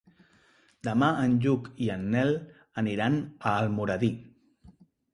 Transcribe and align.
Demà 0.87 1.09
en 1.25 1.35
Lluc 1.43 1.69
i 1.87 1.91
en 1.97 2.09
Nel 2.17 2.35
aniran 2.85 3.23
a 3.31 3.55
Almoradí. 3.63 4.15